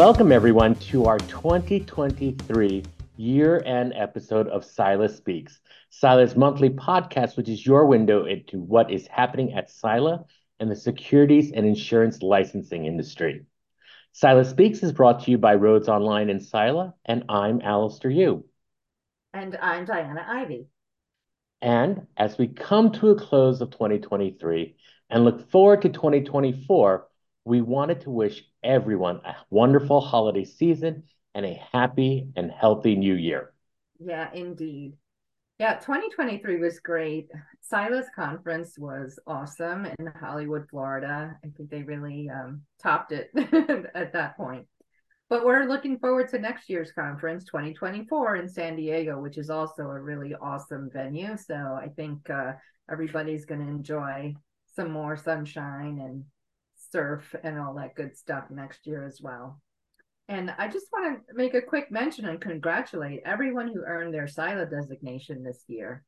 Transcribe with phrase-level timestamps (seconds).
[0.00, 2.84] Welcome, everyone, to our 2023
[3.16, 5.58] year end episode of Sila Speaks,
[5.90, 10.24] Sila's monthly podcast, which is your window into what is happening at Sila
[10.60, 13.44] and the securities and insurance licensing industry.
[14.12, 18.44] Sila Speaks is brought to you by Rhodes Online and Sila, and I'm Alistair Yu.
[19.34, 20.68] And I'm Diana Ivy.
[21.60, 24.76] And as we come to a close of 2023
[25.10, 27.08] and look forward to 2024,
[27.48, 33.14] we wanted to wish everyone a wonderful holiday season and a happy and healthy new
[33.14, 33.54] year.
[33.98, 34.92] Yeah, indeed.
[35.58, 37.30] Yeah, 2023 was great.
[37.62, 41.36] Sila's conference was awesome in Hollywood, Florida.
[41.42, 43.30] I think they really um, topped it
[43.94, 44.66] at that point.
[45.30, 49.84] But we're looking forward to next year's conference, 2024, in San Diego, which is also
[49.84, 51.36] a really awesome venue.
[51.36, 52.52] So I think uh,
[52.90, 54.34] everybody's going to enjoy
[54.76, 56.24] some more sunshine and
[56.90, 59.60] surf and all that good stuff next year as well.
[60.28, 64.28] And I just want to make a quick mention and congratulate everyone who earned their
[64.28, 66.04] SILA designation this year.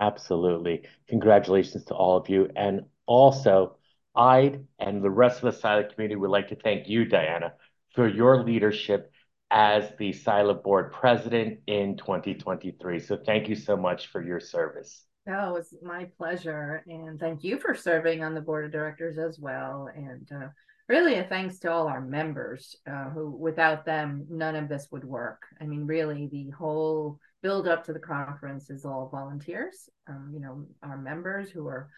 [0.00, 0.82] Absolutely.
[1.08, 2.48] Congratulations to all of you.
[2.54, 3.76] And also,
[4.14, 7.54] I and the rest of the SILA community would like to thank you, Diana,
[7.94, 9.10] for your leadership
[9.50, 13.00] as the SILA board president in 2023.
[13.00, 15.07] So thank you so much for your service.
[15.28, 16.82] Oh, it was my pleasure.
[16.86, 19.88] And thank you for serving on the board of directors as well.
[19.94, 20.48] And uh,
[20.88, 25.04] really a thanks to all our members uh, who without them none of this would
[25.04, 30.30] work i mean really the whole build up to the conference is all volunteers um,
[30.32, 31.88] you know our members who are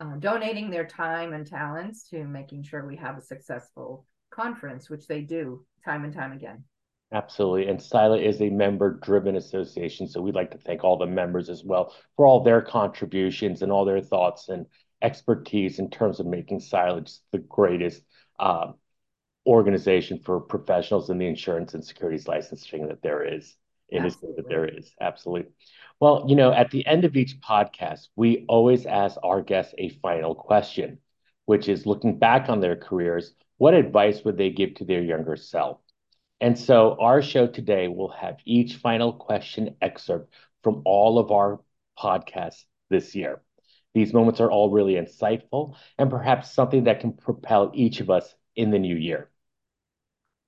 [0.00, 5.06] uh, donating their time and talents to making sure we have a successful conference which
[5.06, 6.62] they do time and time again
[7.12, 7.68] Absolutely.
[7.68, 10.08] And SILA is a member driven association.
[10.08, 13.70] So we'd like to thank all the members as well for all their contributions and
[13.70, 14.66] all their thoughts and
[15.00, 18.02] expertise in terms of making SILA just the greatest
[18.40, 18.74] um,
[19.46, 23.56] organization for professionals in the insurance and securities licensing that there is.
[23.88, 24.92] Industry that there is.
[25.00, 25.52] Absolutely.
[26.00, 29.90] Well, you know, at the end of each podcast, we always ask our guests a
[29.90, 30.98] final question,
[31.44, 35.36] which is looking back on their careers, what advice would they give to their younger
[35.36, 35.78] self?
[36.40, 40.32] And so our show today will have each final question excerpt
[40.62, 41.60] from all of our
[41.98, 43.42] podcasts this year.
[43.94, 48.34] These moments are all really insightful and perhaps something that can propel each of us
[48.54, 49.30] in the new year.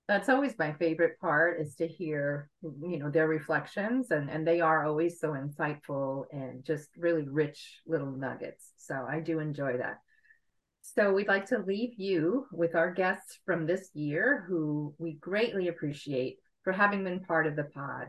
[0.07, 4.59] That's always my favorite part is to hear, you know, their reflections and and they
[4.59, 8.73] are always so insightful and just really rich little nuggets.
[8.77, 9.99] So I do enjoy that.
[10.95, 15.67] So we'd like to leave you with our guests from this year who we greatly
[15.67, 18.07] appreciate for having been part of the pod.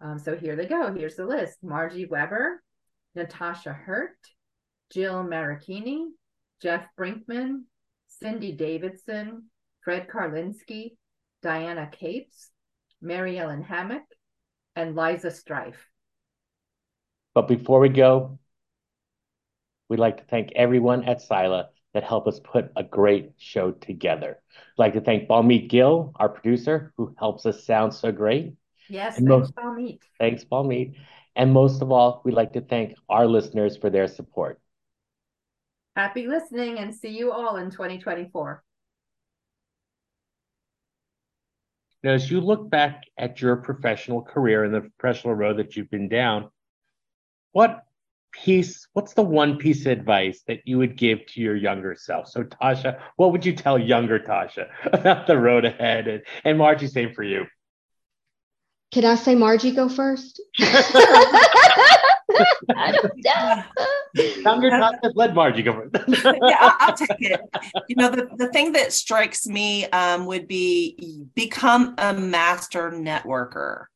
[0.00, 0.92] Um, so here they go.
[0.94, 2.62] Here's the list Margie Weber,
[3.16, 4.16] Natasha Hurt,
[4.92, 6.06] Jill Marachini,
[6.62, 7.62] Jeff Brinkman,
[8.06, 9.50] Cindy Davidson,
[9.82, 10.92] Fred Karlinski,
[11.42, 12.50] Diana Capes,
[13.02, 14.04] Mary Ellen Hammock,
[14.76, 15.88] and Liza Strife.
[17.34, 18.38] But before we go,
[19.88, 24.40] we'd like to thank everyone at Sila that help us put a great show together.
[24.52, 28.54] I'd like to thank Balmeet Gill, our producer, who helps us sound so great.
[28.88, 30.00] Yes, and thanks, most, Balmeet.
[30.18, 30.94] Thanks, Balmeet.
[31.36, 34.60] And most of all, we'd like to thank our listeners for their support.
[35.96, 38.62] Happy listening and see you all in 2024.
[42.02, 45.90] Now, as you look back at your professional career and the professional road that you've
[45.90, 46.50] been down,
[47.52, 47.84] what
[48.34, 52.28] piece, what's the one piece of advice that you would give to your younger self?
[52.28, 56.08] So, Tasha, what would you tell younger Tasha about the road ahead?
[56.08, 57.46] And, and Margie, same for you.
[58.92, 60.40] Can I say Margie go first?
[62.76, 63.62] I don't know.
[64.14, 66.24] Younger Tasha, let Margie go first.
[66.24, 67.40] yeah, I'll, I'll, take it.
[67.88, 73.86] You know, the, the thing that strikes me um, would be become a master networker.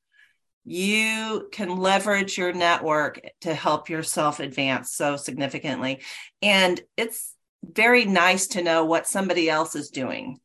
[0.69, 6.03] You can leverage your network to help yourself advance so significantly.
[6.43, 7.33] And it's
[7.63, 10.39] very nice to know what somebody else is doing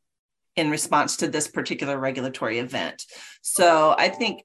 [0.56, 3.04] in response to this particular regulatory event.
[3.42, 4.44] So I think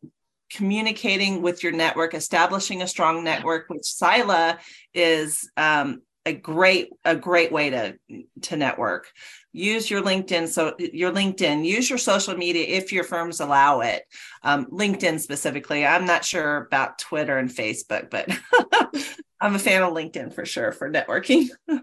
[0.52, 4.60] communicating with your network, establishing a strong network, which Sila
[4.94, 7.98] is um, a great a great way to
[8.42, 9.12] to network.
[9.52, 11.66] Use your LinkedIn, so your LinkedIn.
[11.66, 14.04] Use your social media if your firms allow it.
[14.44, 15.86] Um, LinkedIn specifically.
[15.86, 18.30] I'm not sure about Twitter and Facebook, but
[19.42, 21.48] I'm a fan of LinkedIn for sure for networking.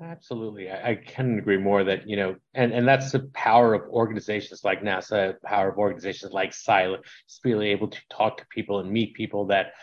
[0.00, 0.68] Absolutely.
[0.68, 4.64] I, I couldn't agree more that, you know, and, and that's the power of organizations
[4.64, 6.98] like NASA, power of organizations like SILA,
[7.28, 9.74] just being able to talk to people and meet people that,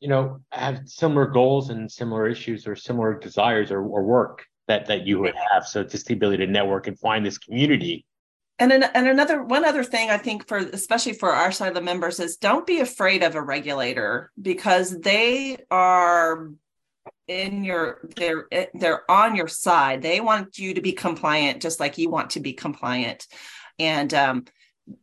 [0.00, 4.86] you know, have similar goals and similar issues or similar desires or, or work that
[4.86, 5.66] that you would have.
[5.66, 8.04] So just the ability to network and find this community
[8.58, 11.74] And, an, and another one other thing I think for especially for our side of
[11.74, 16.50] the members is don't be afraid of a regulator because they are
[17.28, 20.00] in your they're they're on your side.
[20.00, 23.26] They want you to be compliant just like you want to be compliant.
[23.78, 24.44] And um,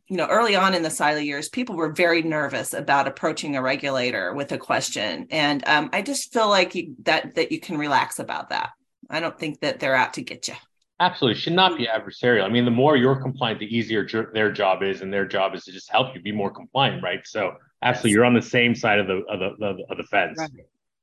[0.08, 3.62] you know, early on in the SILA years, people were very nervous about approaching a
[3.62, 7.76] regulator with a question, and um, I just feel like you, that that you can
[7.76, 8.70] relax about that.
[9.10, 10.54] I don't think that they're out to get you.
[11.00, 12.44] Absolutely, should not be adversarial.
[12.44, 15.64] I mean, the more you're compliant, the easier their job is, and their job is
[15.64, 17.20] to just help you be more compliant, right?
[17.26, 17.52] So,
[17.82, 18.14] absolutely, yes.
[18.14, 20.38] you're on the same side of the of the of, of the fence.
[20.38, 20.50] Right.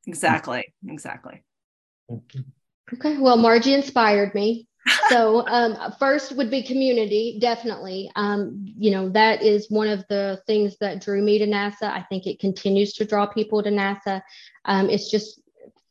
[0.08, 1.44] Exactly, exactly.
[2.12, 4.68] Okay, well, Margie inspired me
[5.10, 8.12] so um, first would be community definitely.
[8.16, 11.84] Um, you know that is one of the things that drew me to nasa.
[11.84, 14.22] I think it continues to draw people to nasa.
[14.66, 15.42] Um, it's just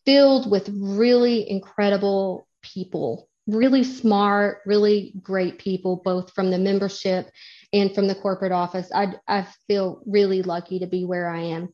[0.05, 7.29] filled with really incredible people really smart really great people both from the membership
[7.73, 8.91] and from the corporate office.
[8.95, 11.69] I, I feel really lucky to be where i am.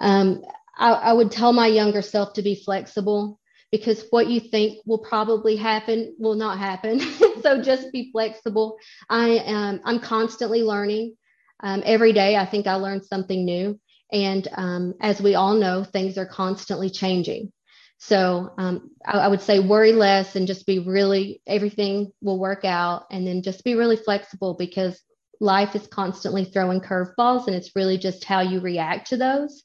[0.00, 0.42] Um,
[0.76, 3.40] I, I would tell my younger self to be flexible
[3.70, 7.00] because what you think will probably happen will not happen.
[7.42, 8.78] so just be flexible.
[9.08, 11.16] I am I'm constantly learning.
[11.60, 13.78] Um, every day, I think I learn something new.
[14.12, 17.52] And um, as we all know, things are constantly changing.
[17.98, 22.64] So um, I, I, would say worry less and just be really, everything will work
[22.64, 23.06] out.
[23.10, 25.02] And then just be really flexible because
[25.40, 29.64] life is constantly throwing curveballs and it's really just how you react to those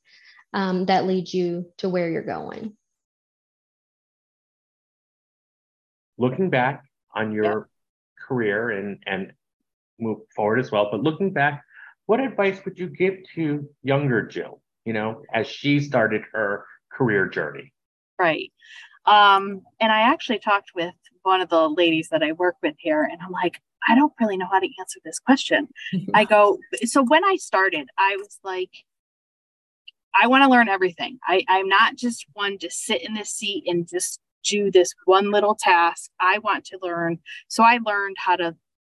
[0.54, 2.76] um, that leads you to where you're going.
[6.24, 6.84] Looking back
[7.14, 8.26] on your yeah.
[8.28, 9.34] career and and
[10.00, 11.64] move forward as well, but looking back,
[12.06, 17.28] what advice would you give to younger Jill, you know, as she started her career
[17.28, 17.74] journey?
[18.18, 18.52] Right.
[19.06, 20.94] Um, and I actually talked with
[21.24, 24.38] one of the ladies that I work with here, and I'm like, I don't really
[24.38, 25.68] know how to answer this question.
[26.14, 28.72] I go, so when I started, I was like,
[30.20, 31.20] I want to learn everything.
[31.28, 35.32] I, I'm not just one to sit in this seat and just do this one
[35.32, 36.10] little task.
[36.20, 37.20] I want to learn.
[37.48, 38.56] So I learned how to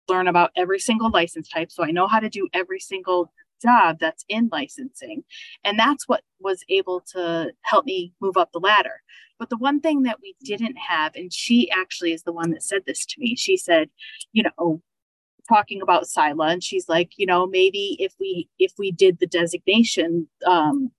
[0.08, 1.70] learn about every single license type.
[1.70, 3.32] So I know how to do every single
[3.62, 5.24] job that's in licensing.
[5.64, 9.00] And that's what was able to help me move up the ladder.
[9.38, 12.62] But the one thing that we didn't have, and she actually is the one that
[12.62, 13.90] said this to me, she said,
[14.32, 14.82] you know,
[15.48, 19.26] talking about Sila, and she's like, you know, maybe if we if we did the
[19.26, 20.90] designation um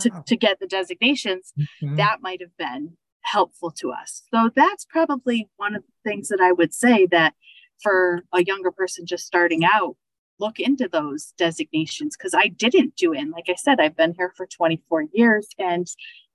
[0.00, 1.96] to, to get the designations, mm-hmm.
[1.96, 2.96] that might have been
[3.30, 4.22] helpful to us.
[4.32, 7.34] So that's probably one of the things that I would say that
[7.82, 9.96] for a younger person just starting out,
[10.40, 13.18] look into those designations because I didn't do it.
[13.18, 15.86] And like I said, I've been here for 24 years and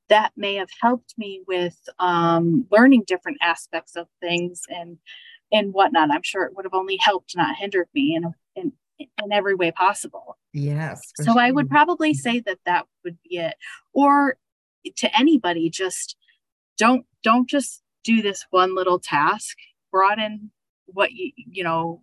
[0.10, 4.98] that may have helped me with um, learning different aspects of things and
[5.52, 6.10] and whatnot.
[6.12, 9.72] I'm sure it would have only helped, not hindered me in in, in every way
[9.72, 10.38] possible.
[10.52, 11.02] Yes.
[11.16, 11.40] So sure.
[11.40, 13.56] I would probably say that that would be it.
[13.94, 14.38] Or
[14.98, 16.16] to anybody, just
[16.78, 19.58] don't don't just do this one little task.
[19.92, 20.52] Broaden
[20.88, 22.02] what you you know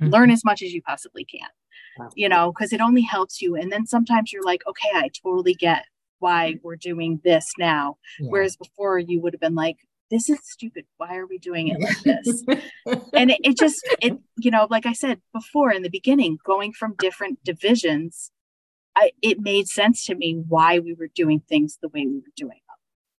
[0.00, 0.12] mm-hmm.
[0.12, 1.48] learn as much as you possibly can
[1.94, 2.22] Absolutely.
[2.22, 3.56] you know because it only helps you.
[3.56, 5.84] And then sometimes you're like okay i totally get
[6.20, 7.96] why we're doing this now.
[8.18, 8.28] Yeah.
[8.30, 9.76] whereas before you would have been like
[10.10, 10.86] this is stupid.
[10.96, 12.42] Why are we doing it like this?
[13.12, 16.72] And it, it just it you know like i said before in the beginning going
[16.72, 18.30] from different divisions
[18.96, 22.32] I, it made sense to me why we were doing things the way we were
[22.34, 22.60] doing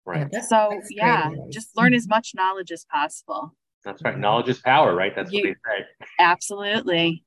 [0.09, 0.27] Right.
[0.33, 3.55] Yeah, so that's yeah, just learn as much knowledge as possible.
[3.85, 4.17] That's right.
[4.17, 5.15] Knowledge is power, right?
[5.15, 5.85] That's you, what they say.
[6.17, 7.23] Absolutely.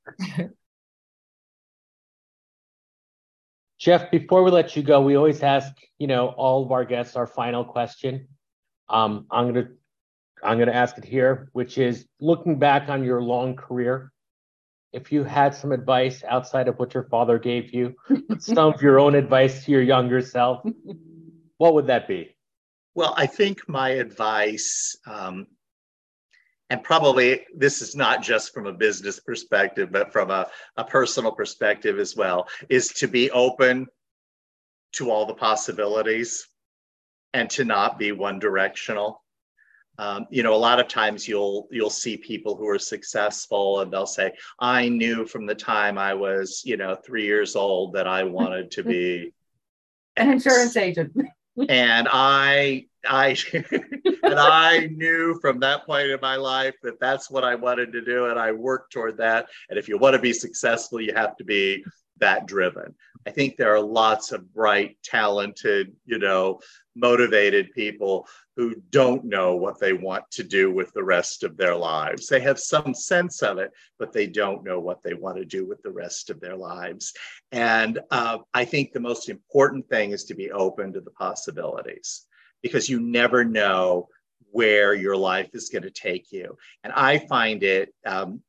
[3.79, 7.15] Jeff, before we let you go, we always ask, you know, all of our guests
[7.15, 8.27] our final question.
[8.89, 9.69] Um, I'm gonna
[10.43, 14.11] I'm gonna ask it here, which is looking back on your long career,
[14.91, 17.95] if you had some advice outside of what your father gave you,
[18.39, 20.65] some of your own advice to your younger self,
[21.57, 22.32] what would that be?
[22.95, 25.47] Well, I think my advice, um,
[26.69, 30.47] and probably this is not just from a business perspective, but from a,
[30.77, 33.87] a personal perspective as well, is to be open
[34.93, 36.47] to all the possibilities
[37.33, 39.23] and to not be one directional.
[39.97, 43.91] Um, you know, a lot of times you'll you'll see people who are successful and
[43.91, 48.07] they'll say, "I knew from the time I was, you know, three years old that
[48.07, 49.33] I wanted to be
[50.15, 51.15] an insurance agent."
[51.69, 57.43] And I I and I knew from that point in my life that that's what
[57.43, 59.49] I wanted to do, and I worked toward that.
[59.69, 61.83] And if you want to be successful, you have to be
[62.17, 62.95] that driven.
[63.25, 66.59] I think there are lots of bright, talented, you know,
[66.95, 71.75] motivated people who don't know what they want to do with the rest of their
[71.75, 72.27] lives.
[72.27, 75.65] They have some sense of it, but they don't know what they want to do
[75.65, 77.13] with the rest of their lives.
[77.51, 82.25] And uh, I think the most important thing is to be open to the possibilities
[82.61, 84.07] because you never know
[84.51, 86.57] where your life is going to take you.
[86.83, 88.41] And I find it um,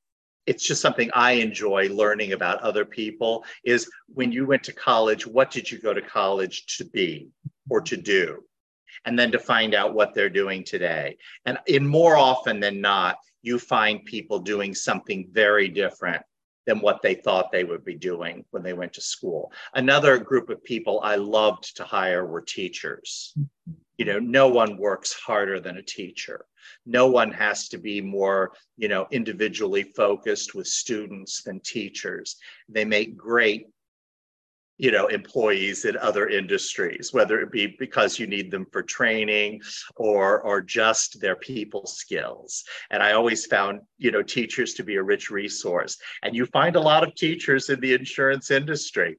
[0.46, 5.26] it's just something I enjoy learning about other people is when you went to college,
[5.26, 7.28] what did you go to college to be
[7.70, 8.44] or to do?
[9.06, 11.16] And then to find out what they're doing today.
[11.44, 16.22] And in more often than not, you find people doing something very different
[16.66, 19.52] than what they thought they would be doing when they went to school.
[19.74, 23.32] Another group of people I loved to hire were teachers.
[23.38, 23.72] Mm-hmm.
[23.98, 26.46] You know, no one works harder than a teacher
[26.86, 32.36] no one has to be more you know individually focused with students than teachers
[32.68, 33.68] they make great
[34.76, 39.60] you know employees in other industries whether it be because you need them for training
[39.96, 42.64] or or just their people skills.
[42.90, 45.96] And i always found you know teachers to be a rich resource.
[46.22, 49.18] And you find a lot of teachers in the insurance industry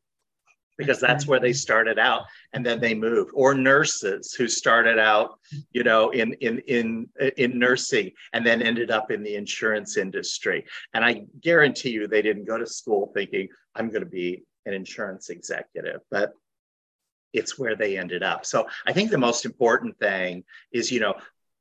[0.78, 3.32] because that's where they started out and then they moved.
[3.34, 5.40] Or nurses who started out
[5.72, 7.08] you know in in in
[7.38, 10.66] in nursing and then ended up in the insurance industry.
[10.94, 14.74] And i guarantee you they didn't go to school thinking i'm going to be an
[14.74, 16.34] insurance executive but
[17.34, 21.14] it's where they ended up so i think the most important thing is you know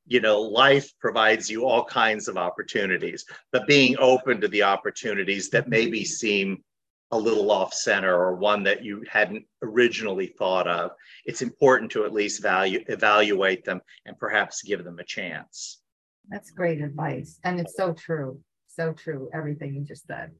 [0.06, 5.50] you know life provides you all kinds of opportunities but being open to the opportunities
[5.50, 6.06] that maybe mm-hmm.
[6.06, 6.64] seem
[7.14, 10.90] a little off center or one that you hadn't originally thought of,
[11.24, 15.80] it's important to at least value evaluate them and perhaps give them a chance.
[16.28, 17.38] That's great advice.
[17.44, 18.40] And it's so true.
[18.66, 19.30] So true.
[19.32, 20.32] Everything you just said.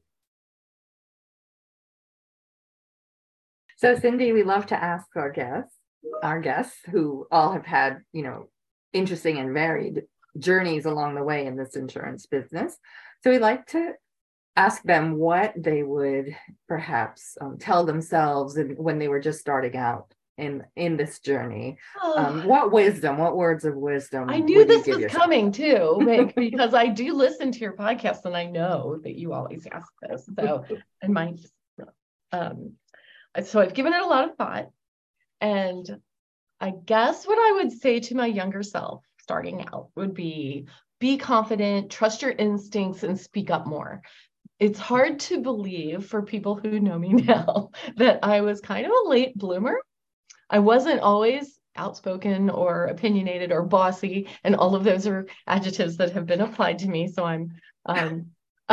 [3.85, 5.77] So Cindy, we love to ask our guests,
[6.23, 8.49] our guests who all have had, you know,
[8.93, 10.05] interesting and varied
[10.39, 12.75] journeys along the way in this insurance business.
[13.23, 13.91] So we like to
[14.55, 16.35] ask them what they would
[16.67, 22.17] perhaps um, tell themselves when they were just starting out in in this journey oh.
[22.17, 25.21] um, what wisdom what words of wisdom i knew this was yourself?
[25.21, 29.65] coming too because i do listen to your podcast and i know that you always
[29.71, 30.65] ask this so
[31.01, 31.33] and my
[32.33, 32.73] um
[33.43, 34.69] so i've given it a lot of thought
[35.41, 35.97] and
[36.59, 40.65] i guess what i would say to my younger self starting out would be
[40.99, 44.01] be confident trust your instincts and speak up more
[44.59, 48.91] it's hard to believe for people who know me now that I was kind of
[48.91, 49.77] a late bloomer.
[50.49, 56.13] I wasn't always outspoken or opinionated or bossy, and all of those are adjectives that
[56.13, 57.07] have been applied to me.
[57.07, 57.51] So I'm
[57.85, 58.27] um,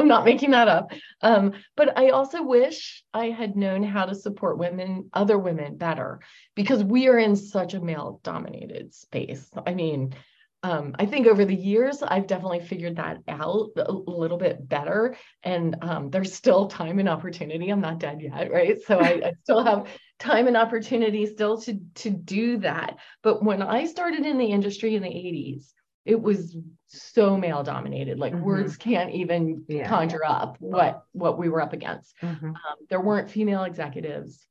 [0.00, 0.92] I'm not making that up.
[1.22, 6.20] Um, but I also wish I had known how to support women, other women better,
[6.54, 9.48] because we are in such a male dominated space.
[9.66, 10.14] I mean,
[10.62, 15.16] um, I think over the years, I've definitely figured that out a little bit better.
[15.42, 17.70] And um, there's still time and opportunity.
[17.70, 18.76] I'm not dead yet, right?
[18.82, 19.86] So I, I, still have
[20.18, 22.98] time and opportunity still to to do that.
[23.22, 25.72] But when I started in the industry in the 80s,
[26.04, 28.18] it was so male dominated.
[28.18, 28.44] Like mm-hmm.
[28.44, 29.88] words can't even yeah.
[29.88, 32.14] conjure up what what we were up against.
[32.22, 32.46] Mm-hmm.
[32.46, 34.46] Um, there weren't female executives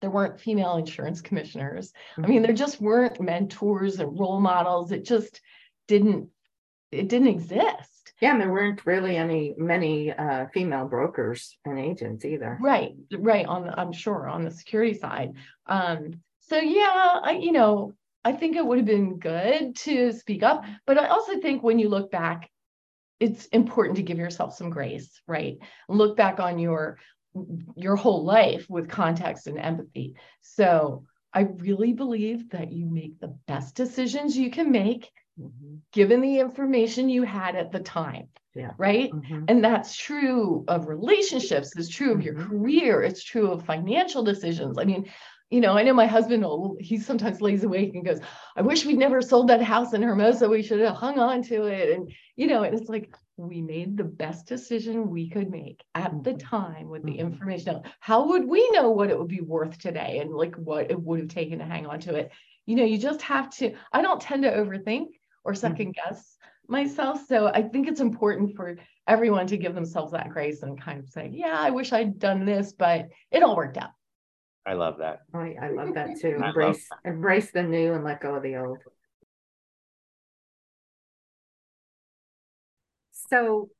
[0.00, 1.92] there weren't female insurance commissioners.
[2.16, 4.92] I mean, there just weren't mentors and role models.
[4.92, 5.40] It just
[5.86, 6.28] didn't
[6.90, 8.12] it didn't exist.
[8.20, 12.58] Yeah, and there weren't really any many uh, female brokers and agents either.
[12.60, 13.46] Right, right.
[13.46, 15.32] On I'm sure on the security side.
[15.66, 17.92] Um, so yeah, I, you know,
[18.28, 21.78] I think it would have been good to speak up, but I also think when
[21.78, 22.50] you look back,
[23.20, 25.56] it's important to give yourself some grace, right?
[25.88, 26.98] Look back on your
[27.74, 30.16] your whole life with context and empathy.
[30.42, 35.76] So I really believe that you make the best decisions you can make mm-hmm.
[35.92, 38.28] given the information you had at the time.
[38.54, 38.72] Yeah.
[38.76, 39.10] Right.
[39.10, 39.44] Mm-hmm.
[39.48, 42.50] And that's true of relationships, it's true of your mm-hmm.
[42.50, 44.76] career, it's true of financial decisions.
[44.78, 45.08] I mean,
[45.50, 48.20] you know, I know my husband, will, he sometimes lays awake and goes,
[48.56, 50.48] I wish we'd never sold that house in Hermosa.
[50.48, 51.90] We should have hung on to it.
[51.90, 56.10] And, you know, and it's like, we made the best decision we could make at
[56.24, 56.38] the mm-hmm.
[56.38, 57.20] time with the mm-hmm.
[57.20, 57.82] information.
[58.00, 61.20] How would we know what it would be worth today and like what it would
[61.20, 62.32] have taken to hang on to it?
[62.66, 65.06] You know, you just have to, I don't tend to overthink
[65.44, 65.60] or mm-hmm.
[65.60, 66.36] second guess
[66.66, 67.26] myself.
[67.28, 68.76] So I think it's important for
[69.06, 72.44] everyone to give themselves that grace and kind of say, yeah, I wish I'd done
[72.44, 73.90] this, but it all worked out.
[74.66, 75.20] I love that.
[75.34, 76.36] I, I love that too.
[76.44, 78.78] Embrace embrace the new and let go of the old.
[83.30, 83.70] So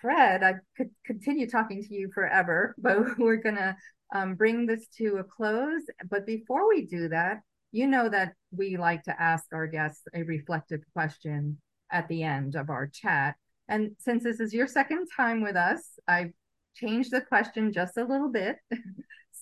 [0.00, 3.76] Fred, I could continue talking to you forever, but we're going to
[4.14, 5.82] um, bring this to a close.
[6.08, 7.40] But before we do that,
[7.72, 11.58] you know that we like to ask our guests a reflective question
[11.90, 13.36] at the end of our chat.
[13.68, 16.32] And since this is your second time with us, I've
[16.74, 18.56] changed the question just a little bit.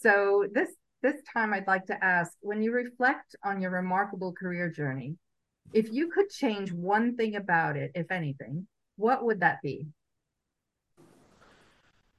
[0.01, 0.71] so this
[1.03, 5.17] this time I'd like to ask when you reflect on your remarkable career journey,
[5.73, 9.87] if you could change one thing about it, if anything, what would that be?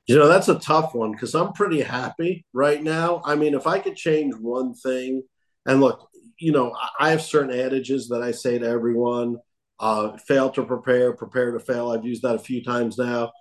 [0.07, 3.21] You know, that's a tough one because I'm pretty happy right now.
[3.25, 5.24] I mean, if I could change one thing,
[5.67, 6.09] and look,
[6.39, 9.38] you know, I have certain adages that I say to everyone
[9.79, 11.91] uh, fail to prepare, prepare to fail.
[11.91, 13.31] I've used that a few times now.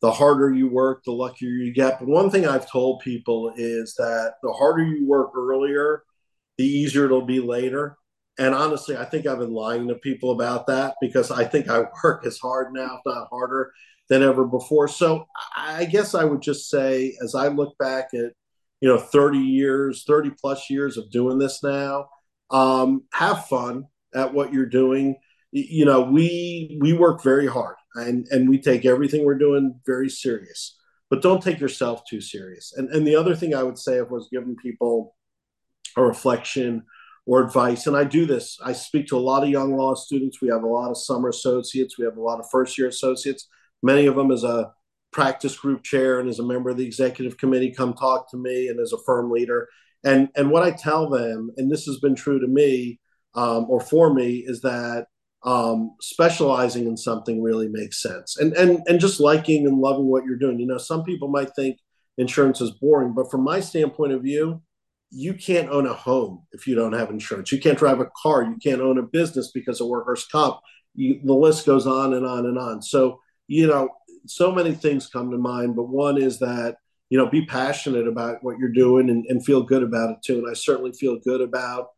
[0.00, 1.98] The harder you work, the luckier you get.
[1.98, 6.04] But one thing I've told people is that the harder you work earlier,
[6.56, 7.96] the easier it'll be later.
[8.38, 11.80] And honestly, I think I've been lying to people about that because I think I
[12.04, 13.72] work as hard now, if not harder,
[14.08, 14.88] than ever before.
[14.88, 15.26] So
[15.56, 18.32] I guess I would just say, as I look back at,
[18.80, 22.08] you know, 30 years, 30 plus years of doing this now,
[22.50, 25.16] um, have fun at what you're doing.
[25.50, 30.08] You know, we we work very hard and and we take everything we're doing very
[30.08, 30.76] serious,
[31.10, 32.72] but don't take yourself too serious.
[32.76, 35.14] And and the other thing I would say was giving people
[35.96, 36.84] a reflection
[37.26, 40.40] or advice, and I do this, I speak to a lot of young law students.
[40.40, 43.48] We have a lot of summer associates, we have a lot of first year associates.
[43.82, 44.72] Many of them as a
[45.12, 48.68] practice group chair and as a member of the executive committee come talk to me
[48.68, 49.68] and as a firm leader.
[50.04, 53.00] And and what i tell them and this has been true to me
[53.34, 55.06] um, or for me is that
[55.44, 58.38] um, specializing in something really makes sense.
[58.38, 60.58] And and and just liking and loving what you're doing.
[60.58, 61.78] You know some people might think
[62.16, 64.60] insurance is boring but from my standpoint of view
[65.10, 67.50] you can't own a home if you don't have insurance.
[67.50, 68.42] You can't drive a car.
[68.42, 70.58] You can't own a business because of workers comp.
[70.94, 72.82] You, the list goes on and on and on.
[72.82, 73.88] So you know,
[74.26, 76.76] so many things come to mind, but one is that,
[77.08, 80.38] you know, be passionate about what you're doing and, and feel good about it too.
[80.38, 81.88] And I certainly feel good about,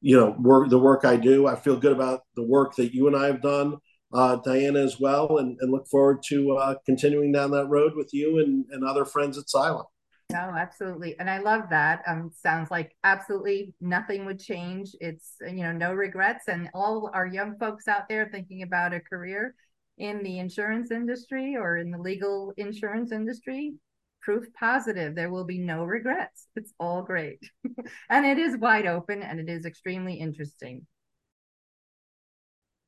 [0.00, 1.46] you know, work, the work I do.
[1.46, 3.76] I feel good about the work that you and I have done,
[4.12, 8.12] uh, Diana, as well, and, and look forward to uh, continuing down that road with
[8.12, 9.84] you and, and other friends at SILA.
[10.30, 11.18] No, absolutely.
[11.18, 12.02] And I love that.
[12.06, 14.90] Um, sounds like absolutely nothing would change.
[15.00, 16.48] It's, you know, no regrets.
[16.48, 19.54] And all our young folks out there thinking about a career,
[19.98, 23.74] in the insurance industry or in the legal insurance industry,
[24.28, 25.14] proof positive.
[25.14, 26.48] There will be no regrets.
[26.54, 27.40] It's all great.
[28.10, 30.86] and it is wide open and it is extremely interesting.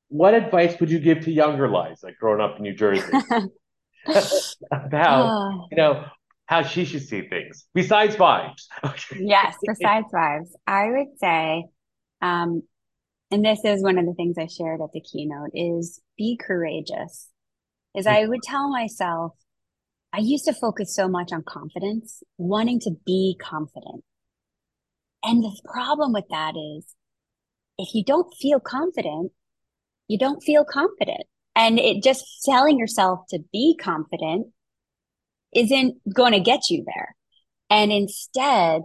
[0.08, 3.10] What advice would you give to younger lives, like growing up in New Jersey
[4.70, 5.66] about, oh.
[5.70, 6.04] you know,
[6.44, 8.66] how she should see things besides vibes?
[9.18, 10.50] Yes, besides vibes.
[10.66, 11.64] I would say
[12.20, 12.64] um,
[13.30, 17.28] and this is one of the things I shared at the keynote is be courageous.
[17.94, 19.32] Is I would tell myself,
[20.12, 24.04] I used to focus so much on confidence, wanting to be confident.
[25.22, 26.94] And the problem with that is
[27.78, 29.32] if you don't feel confident,
[30.08, 31.24] you don't feel confident.
[31.54, 34.48] And it just telling yourself to be confident
[35.54, 37.14] isn't going to get you there.
[37.68, 38.82] And instead,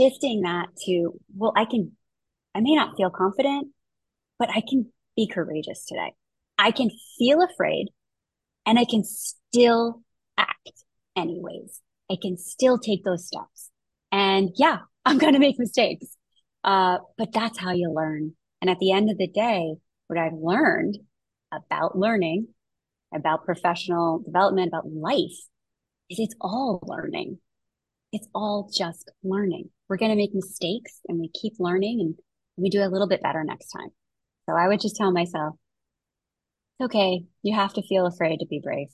[0.00, 1.92] shifting that to, well, I can
[2.54, 3.68] I may not feel confident,
[4.38, 6.12] but I can be courageous today.
[6.56, 7.88] I can feel afraid
[8.64, 10.03] and I can still
[10.38, 10.84] act
[11.16, 11.80] anyways.
[12.10, 13.70] I can still take those steps.
[14.12, 16.16] And yeah, I'm going to make mistakes.
[16.62, 18.34] Uh, but that's how you learn.
[18.60, 19.74] And at the end of the day,
[20.06, 20.96] what I've learned
[21.52, 22.48] about learning,
[23.14, 25.38] about professional development, about life
[26.10, 27.38] is it's all learning.
[28.12, 29.70] It's all just learning.
[29.88, 32.14] We're going to make mistakes and we keep learning and
[32.56, 33.88] we do a little bit better next time.
[34.48, 35.56] So I would just tell myself,
[36.82, 37.24] okay.
[37.42, 38.88] You have to feel afraid to be brave.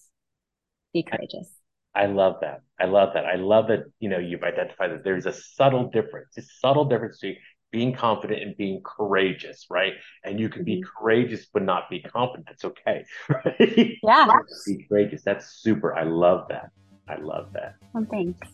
[0.93, 1.51] Be courageous.
[1.95, 2.63] I love that.
[2.79, 3.27] I love that.
[3.27, 7.19] I love that, you know, you've identified that there's a subtle difference, a subtle difference
[7.19, 7.39] between
[7.73, 9.95] being confident and being courageous, right?
[10.25, 10.81] And you can mm-hmm.
[10.81, 12.49] be courageous but not be confident.
[12.51, 13.05] It's okay.
[13.29, 13.97] Right?
[14.03, 14.29] Yeah.
[14.67, 15.23] be courageous.
[15.23, 15.95] That's super.
[15.95, 16.71] I love that.
[17.09, 17.75] I love that.
[17.93, 18.49] Well, thanks.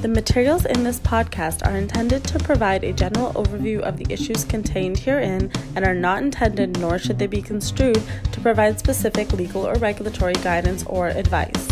[0.00, 4.44] The materials in this podcast are intended to provide a general overview of the issues
[4.44, 9.66] contained herein and are not intended, nor should they be construed, to provide specific legal
[9.66, 11.66] or regulatory guidance or advice.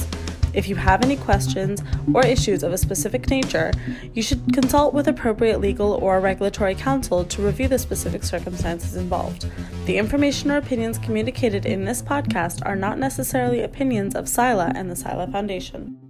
[0.54, 3.72] If you have any questions or issues of a specific nature,
[4.12, 9.48] you should consult with appropriate legal or regulatory counsel to review the specific circumstances involved.
[9.84, 14.90] The information or opinions communicated in this podcast are not necessarily opinions of SILA and
[14.90, 16.05] the SILA Foundation.